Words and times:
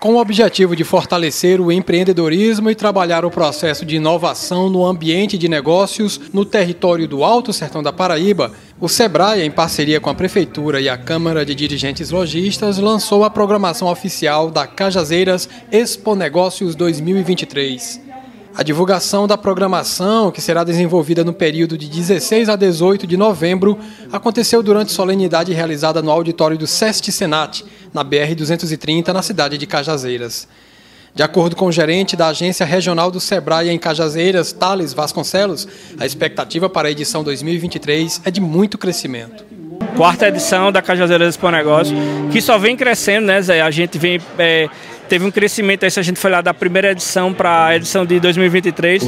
Com 0.00 0.14
o 0.14 0.20
objetivo 0.20 0.76
de 0.76 0.84
fortalecer 0.84 1.60
o 1.60 1.72
empreendedorismo 1.72 2.70
e 2.70 2.74
trabalhar 2.74 3.24
o 3.24 3.30
processo 3.32 3.84
de 3.84 3.96
inovação 3.96 4.70
no 4.70 4.86
ambiente 4.86 5.36
de 5.36 5.48
negócios 5.48 6.20
no 6.32 6.44
território 6.44 7.08
do 7.08 7.24
Alto 7.24 7.52
Sertão 7.52 7.82
da 7.82 7.92
Paraíba, 7.92 8.52
o 8.80 8.88
SEBRAE, 8.88 9.42
em 9.42 9.50
parceria 9.50 10.00
com 10.00 10.08
a 10.08 10.14
Prefeitura 10.14 10.80
e 10.80 10.88
a 10.88 10.96
Câmara 10.96 11.44
de 11.44 11.52
Dirigentes 11.52 12.10
Logistas, 12.10 12.78
lançou 12.78 13.24
a 13.24 13.30
programação 13.30 13.88
oficial 13.88 14.52
da 14.52 14.68
Cajazeiras 14.68 15.48
Expo 15.72 16.14
Negócios 16.14 16.76
2023. 16.76 18.07
A 18.58 18.64
divulgação 18.64 19.28
da 19.28 19.38
programação, 19.38 20.32
que 20.32 20.40
será 20.42 20.64
desenvolvida 20.64 21.22
no 21.22 21.32
período 21.32 21.78
de 21.78 21.88
16 21.88 22.48
a 22.48 22.56
18 22.56 23.06
de 23.06 23.16
novembro, 23.16 23.78
aconteceu 24.10 24.64
durante 24.64 24.90
solenidade 24.90 25.52
realizada 25.52 26.02
no 26.02 26.10
auditório 26.10 26.58
do 26.58 26.66
SEST 26.66 27.12
Senat, 27.12 27.64
na 27.94 28.04
BR-230, 28.04 29.12
na 29.12 29.22
cidade 29.22 29.56
de 29.58 29.64
Cajazeiras. 29.64 30.48
De 31.14 31.22
acordo 31.22 31.54
com 31.54 31.66
o 31.66 31.72
gerente 31.72 32.16
da 32.16 32.26
Agência 32.26 32.66
Regional 32.66 33.12
do 33.12 33.20
Sebrae 33.20 33.70
em 33.70 33.78
Cajazeiras, 33.78 34.50
Thales 34.50 34.92
Vasconcelos, 34.92 35.68
a 35.96 36.04
expectativa 36.04 36.68
para 36.68 36.88
a 36.88 36.90
edição 36.90 37.22
2023 37.22 38.22
é 38.24 38.30
de 38.32 38.40
muito 38.40 38.76
crescimento. 38.76 39.44
Quarta 39.96 40.26
edição 40.26 40.72
da 40.72 40.82
Cajazeiras 40.82 41.28
Expo 41.28 41.48
Negócio, 41.48 41.96
que 42.32 42.42
só 42.42 42.58
vem 42.58 42.76
crescendo, 42.76 43.28
né, 43.28 43.40
Zé? 43.40 43.62
A 43.62 43.70
gente 43.70 43.98
vem. 43.98 44.20
É, 44.36 44.68
teve 45.08 45.24
um 45.24 45.30
crescimento 45.30 45.84
aí, 45.84 45.90
se 45.90 45.98
a 45.98 46.02
gente 46.02 46.20
foi 46.20 46.30
lá 46.30 46.40
da 46.40 46.52
primeira 46.52 46.92
edição 46.92 47.32
para 47.32 47.66
a 47.66 47.76
edição 47.76 48.04
de 48.04 48.20
2023, 48.20 49.04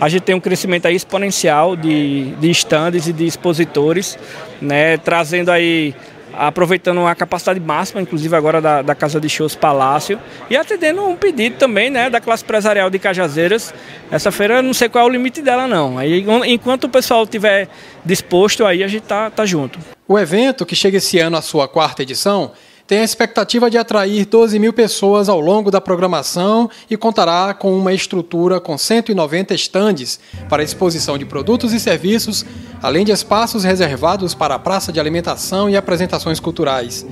a 0.00 0.08
gente 0.08 0.22
tem 0.22 0.34
um 0.34 0.40
crescimento 0.40 0.86
aí 0.86 0.96
exponencial 0.96 1.76
de, 1.76 2.30
de 2.40 2.50
estandes 2.50 3.06
e 3.06 3.12
de 3.12 3.26
expositores, 3.26 4.18
né? 4.60 4.96
Trazendo 4.96 5.50
aí 5.50 5.94
aproveitando 6.36 7.06
a 7.06 7.14
capacidade 7.14 7.60
máxima, 7.60 8.00
inclusive 8.00 8.34
agora 8.34 8.60
da, 8.60 8.82
da 8.82 8.94
Casa 8.94 9.20
de 9.20 9.28
Shows 9.28 9.54
Palácio, 9.54 10.18
e 10.50 10.56
atendendo 10.56 11.04
um 11.06 11.16
pedido 11.16 11.56
também 11.56 11.90
né, 11.90 12.10
da 12.10 12.20
classe 12.20 12.42
empresarial 12.42 12.90
de 12.90 12.98
Cajazeiras. 12.98 13.72
Essa 14.10 14.32
feira 14.32 14.60
não 14.60 14.74
sei 14.74 14.88
qual 14.88 15.06
é 15.06 15.08
o 15.08 15.12
limite 15.12 15.40
dela 15.40 15.68
não. 15.68 15.96
Aí, 15.96 16.24
enquanto 16.46 16.84
o 16.84 16.88
pessoal 16.88 17.22
estiver 17.22 17.68
disposto, 18.04 18.64
aí 18.66 18.82
a 18.82 18.88
gente 18.88 19.04
tá, 19.04 19.30
tá 19.30 19.46
junto. 19.46 19.78
O 20.06 20.18
evento, 20.18 20.66
que 20.66 20.74
chega 20.74 20.98
esse 20.98 21.18
ano 21.18 21.36
à 21.36 21.42
sua 21.42 21.68
quarta 21.68 22.02
edição, 22.02 22.52
tem 22.86 22.98
a 22.98 23.04
expectativa 23.04 23.70
de 23.70 23.78
atrair 23.78 24.26
12 24.26 24.58
mil 24.58 24.72
pessoas 24.72 25.28
ao 25.28 25.40
longo 25.40 25.70
da 25.70 25.80
programação 25.80 26.68
e 26.90 26.96
contará 26.96 27.54
com 27.54 27.74
uma 27.74 27.94
estrutura 27.94 28.60
com 28.60 28.76
190 28.76 29.54
estandes 29.54 30.20
para 30.50 30.62
exposição 30.62 31.16
de 31.16 31.24
produtos 31.24 31.72
e 31.72 31.80
serviços, 31.80 32.44
além 32.82 33.04
de 33.04 33.12
espaços 33.12 33.64
reservados 33.64 34.34
para 34.34 34.56
a 34.56 34.58
praça 34.58 34.92
de 34.92 35.00
alimentação 35.00 35.70
e 35.70 35.76
apresentações 35.76 36.38
culturais. 36.38 37.06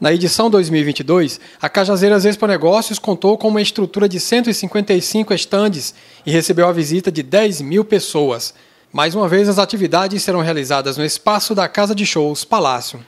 Na 0.00 0.12
edição 0.12 0.50
2022, 0.50 1.38
a 1.60 1.68
Cajazeiras 1.68 2.24
Expo 2.24 2.48
Negócios 2.48 2.98
contou 2.98 3.38
com 3.38 3.46
uma 3.46 3.62
estrutura 3.62 4.08
de 4.08 4.18
155 4.18 5.32
estandes 5.32 5.94
e 6.26 6.32
recebeu 6.32 6.66
a 6.66 6.72
visita 6.72 7.12
de 7.12 7.22
10 7.22 7.60
mil 7.60 7.84
pessoas. 7.84 8.52
Mais 8.92 9.14
uma 9.14 9.28
vez, 9.28 9.48
as 9.48 9.60
atividades 9.60 10.24
serão 10.24 10.40
realizadas 10.40 10.96
no 10.96 11.04
espaço 11.04 11.54
da 11.54 11.68
Casa 11.68 11.94
de 11.94 12.04
Shows 12.04 12.44
Palácio. 12.44 12.98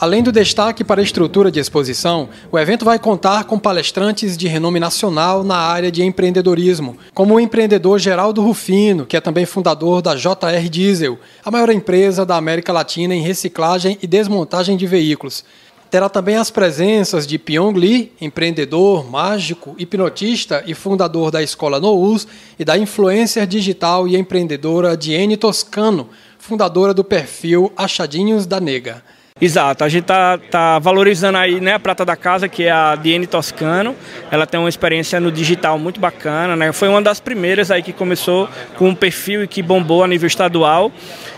Além 0.00 0.22
do 0.22 0.32
destaque 0.32 0.82
para 0.82 1.02
a 1.02 1.04
estrutura 1.04 1.52
de 1.52 1.60
exposição, 1.60 2.30
o 2.50 2.58
evento 2.58 2.86
vai 2.86 2.98
contar 2.98 3.44
com 3.44 3.58
palestrantes 3.58 4.34
de 4.34 4.48
renome 4.48 4.80
nacional 4.80 5.44
na 5.44 5.58
área 5.58 5.92
de 5.92 6.02
empreendedorismo, 6.02 6.96
como 7.12 7.34
o 7.34 7.40
empreendedor 7.40 7.98
Geraldo 7.98 8.40
Rufino, 8.40 9.04
que 9.04 9.14
é 9.14 9.20
também 9.20 9.44
fundador 9.44 10.00
da 10.00 10.14
JR 10.14 10.70
Diesel, 10.70 11.18
a 11.44 11.50
maior 11.50 11.68
empresa 11.68 12.24
da 12.24 12.36
América 12.36 12.72
Latina 12.72 13.14
em 13.14 13.20
reciclagem 13.20 13.98
e 14.02 14.06
desmontagem 14.06 14.74
de 14.74 14.86
veículos. 14.86 15.44
Terá 15.90 16.08
também 16.08 16.36
as 16.36 16.50
presenças 16.50 17.26
de 17.26 17.38
Pyong 17.38 17.78
Lee, 17.78 18.10
empreendedor, 18.22 19.04
mágico, 19.04 19.74
hipnotista 19.76 20.64
e 20.66 20.72
fundador 20.72 21.30
da 21.30 21.42
escola 21.42 21.78
Nous, 21.78 22.26
e 22.58 22.64
da 22.64 22.78
influencer 22.78 23.46
digital 23.46 24.08
e 24.08 24.16
empreendedora 24.16 24.96
Diene 24.96 25.36
Toscano, 25.36 26.08
fundadora 26.38 26.94
do 26.94 27.04
perfil 27.04 27.70
Achadinhos 27.76 28.46
da 28.46 28.58
Nega. 28.58 29.04
Exato, 29.40 29.84
a 29.84 29.88
gente 29.88 30.04
tá, 30.04 30.38
tá 30.50 30.78
valorizando 30.78 31.38
aí 31.38 31.62
né, 31.62 31.72
a 31.72 31.78
prata 31.78 32.04
da 32.04 32.14
casa, 32.14 32.46
que 32.46 32.64
é 32.64 32.70
a 32.70 32.94
Diene 32.94 33.26
Toscano. 33.26 33.96
Ela 34.30 34.46
tem 34.46 34.60
uma 34.60 34.68
experiência 34.68 35.18
no 35.18 35.32
digital 35.32 35.78
muito 35.78 35.98
bacana, 35.98 36.54
né? 36.54 36.72
Foi 36.72 36.88
uma 36.88 37.00
das 37.00 37.20
primeiras 37.20 37.70
aí 37.70 37.82
que 37.82 37.92
começou 37.92 38.50
com 38.76 38.90
um 38.90 38.94
perfil 38.94 39.42
e 39.42 39.48
que 39.48 39.62
bombou 39.62 40.04
a 40.04 40.06
nível 40.06 40.26
estadual. 40.26 40.92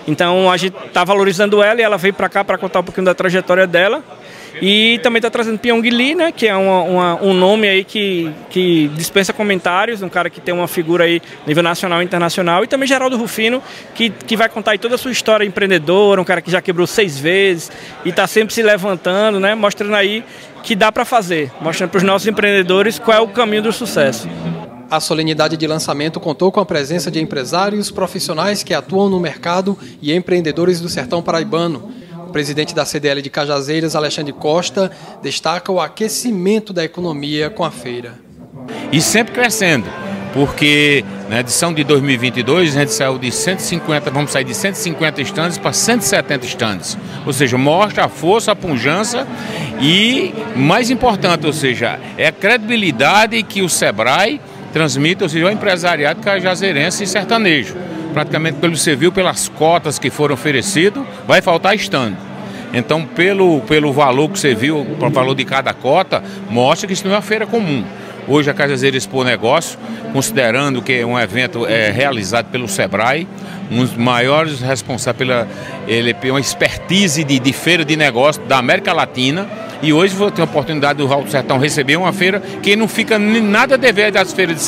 Então 0.08 0.50
a 0.50 0.56
gente 0.56 0.74
tá 0.92 1.04
valorizando 1.04 1.62
ela 1.62 1.80
e 1.80 1.84
ela 1.84 1.96
veio 1.96 2.12
para 2.12 2.28
cá 2.28 2.42
para 2.42 2.58
contar 2.58 2.80
um 2.80 2.84
pouquinho 2.84 3.04
da 3.04 3.14
trajetória 3.14 3.68
dela. 3.68 4.02
E 4.60 5.00
também 5.02 5.18
está 5.18 5.30
trazendo 5.30 5.58
Pyong 5.58 5.82
Lee, 5.88 6.14
né, 6.14 6.32
que 6.32 6.46
é 6.46 6.54
uma, 6.54 6.82
uma, 6.82 7.22
um 7.22 7.32
nome 7.32 7.68
aí 7.68 7.84
que, 7.84 8.30
que 8.50 8.88
dispensa 8.94 9.32
comentários, 9.32 10.02
um 10.02 10.08
cara 10.08 10.28
que 10.28 10.40
tem 10.40 10.54
uma 10.54 10.68
figura 10.68 11.04
aí 11.04 11.22
nível 11.46 11.62
nacional 11.62 12.02
e 12.02 12.04
internacional. 12.04 12.62
E 12.64 12.66
também 12.66 12.86
Geraldo 12.86 13.16
Rufino, 13.16 13.62
que, 13.94 14.10
que 14.10 14.36
vai 14.36 14.48
contar 14.48 14.72
aí 14.72 14.78
toda 14.78 14.96
a 14.96 14.98
sua 14.98 15.10
história 15.10 15.44
empreendedora, 15.44 16.20
um 16.20 16.24
cara 16.24 16.40
que 16.42 16.50
já 16.50 16.60
quebrou 16.60 16.86
seis 16.86 17.18
vezes 17.18 17.70
e 18.04 18.10
está 18.10 18.26
sempre 18.26 18.54
se 18.54 18.62
levantando, 18.62 19.40
né, 19.40 19.54
mostrando 19.54 19.94
aí 19.94 20.24
que 20.62 20.76
dá 20.76 20.92
para 20.92 21.04
fazer, 21.04 21.50
mostrando 21.60 21.90
para 21.90 21.98
os 21.98 22.04
nossos 22.04 22.28
empreendedores 22.28 22.98
qual 22.98 23.16
é 23.16 23.20
o 23.20 23.28
caminho 23.28 23.62
do 23.62 23.72
sucesso. 23.72 24.28
A 24.90 25.00
solenidade 25.00 25.56
de 25.56 25.66
lançamento 25.66 26.20
contou 26.20 26.52
com 26.52 26.60
a 26.60 26.66
presença 26.66 27.10
de 27.10 27.18
empresários 27.18 27.90
profissionais 27.90 28.62
que 28.62 28.74
atuam 28.74 29.08
no 29.08 29.18
mercado 29.18 29.76
e 30.02 30.12
empreendedores 30.14 30.80
do 30.80 30.88
sertão 30.88 31.22
paraibano. 31.22 31.90
Presidente 32.32 32.74
da 32.74 32.84
CDL 32.84 33.20
de 33.20 33.28
Cajazeiras, 33.28 33.94
Alexandre 33.94 34.32
Costa, 34.32 34.90
destaca 35.22 35.70
o 35.70 35.78
aquecimento 35.78 36.72
da 36.72 36.82
economia 36.82 37.50
com 37.50 37.62
a 37.62 37.70
feira. 37.70 38.14
E 38.90 39.00
sempre 39.00 39.34
crescendo, 39.34 39.86
porque 40.32 41.04
na 41.28 41.40
edição 41.40 41.72
de 41.72 41.84
2022 41.84 42.74
a 42.74 42.80
gente 42.80 42.92
saiu 42.92 43.18
de 43.18 43.30
150, 43.30 44.10
vamos 44.10 44.32
sair 44.32 44.44
de 44.44 44.54
150 44.54 45.20
estandes 45.20 45.58
para 45.58 45.72
170 45.72 46.46
estandes. 46.46 46.98
Ou 47.26 47.32
seja, 47.32 47.58
mostra 47.58 48.06
a 48.06 48.08
força, 48.08 48.52
a 48.52 48.56
pujança 48.56 49.26
e, 49.80 50.34
mais 50.56 50.90
importante, 50.90 51.46
ou 51.46 51.52
seja, 51.52 52.00
é 52.16 52.28
a 52.28 52.32
credibilidade 52.32 53.42
que 53.42 53.62
o 53.62 53.68
Sebrae 53.68 54.40
transmite, 54.72 55.22
ou 55.22 55.28
seja, 55.28 55.46
o 55.46 55.50
empresariado 55.50 56.20
cajazeirense 56.22 57.04
e 57.04 57.06
sertanejo 57.06 57.91
praticamente 58.12 58.58
pelo 58.58 58.76
você 58.76 58.94
viu 58.94 59.10
pelas 59.10 59.48
cotas 59.48 59.98
que 59.98 60.10
foram 60.10 60.34
oferecidas, 60.34 61.02
vai 61.26 61.40
faltar 61.40 61.74
stand. 61.76 62.16
Então, 62.72 63.04
pelo, 63.04 63.60
pelo 63.62 63.92
valor 63.92 64.30
que 64.30 64.38
você 64.38 64.54
viu, 64.54 64.78
o 64.78 65.10
valor 65.10 65.34
de 65.34 65.44
cada 65.44 65.74
cota, 65.74 66.22
mostra 66.48 66.86
que 66.86 66.94
isso 66.94 67.06
não 67.06 67.12
é 67.12 67.16
uma 67.16 67.22
feira 67.22 67.46
comum. 67.46 67.84
Hoje 68.26 68.48
a 68.48 68.54
Cajazeira 68.54 68.96
Expo 68.96 69.24
Negócio, 69.24 69.78
considerando 70.12 70.80
que 70.80 70.92
é 70.92 71.04
um 71.04 71.18
evento 71.18 71.66
é, 71.66 71.90
realizado 71.90 72.46
pelo 72.46 72.68
Sebrae, 72.68 73.26
um 73.70 73.78
dos 73.78 73.96
maiores 73.96 74.60
responsáveis 74.60 75.28
pela 75.28 75.48
ele, 75.88 76.14
uma 76.30 76.40
expertise 76.40 77.24
de, 77.24 77.38
de 77.38 77.52
feira 77.52 77.84
de 77.84 77.96
negócio 77.96 78.40
da 78.42 78.58
América 78.58 78.92
Latina, 78.92 79.48
e 79.82 79.92
hoje 79.92 80.14
vou 80.14 80.30
ter 80.30 80.42
a 80.42 80.44
oportunidade 80.44 80.98
do 80.98 81.12
Alto 81.12 81.30
Sertão 81.30 81.58
receber 81.58 81.96
uma 81.96 82.12
feira 82.12 82.40
que 82.62 82.76
não 82.76 82.86
fica 82.86 83.18
nada 83.18 83.76
dever 83.76 84.12
das 84.12 84.32
feiras 84.32 84.56
de 84.56 84.62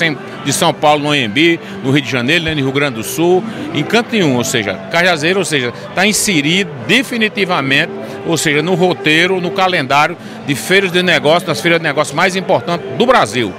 São 0.53 0.75
Paulo, 0.75 1.05
no 1.05 1.10
Anhembi, 1.10 1.59
no 1.82 1.91
Rio 1.91 2.03
de 2.03 2.10
Janeiro, 2.10 2.44
né, 2.44 2.55
no 2.55 2.60
Rio 2.60 2.72
Grande 2.72 2.97
do 2.97 3.05
Sul, 3.05 3.43
em 3.72 3.82
canto 3.82 4.12
nenhum. 4.12 4.37
Ou 4.37 4.44
seja, 4.44 4.75
Cajazeiro, 4.91 5.38
ou 5.38 5.44
seja, 5.44 5.72
está 5.88 6.06
inserido 6.06 6.71
definitivamente, 6.87 7.93
ou 8.27 8.37
seja, 8.37 8.62
no 8.62 8.75
roteiro, 8.75 9.41
no 9.41 9.50
calendário 9.50 10.16
de 10.47 10.54
feiras 10.54 10.91
de 10.93 11.03
negócio, 11.03 11.47
das 11.47 11.60
feiras 11.60 11.78
de 11.78 11.84
negócio 11.84 12.15
mais 12.15 12.37
importantes 12.37 12.87
do 12.99 13.06
Brasil. 13.06 13.54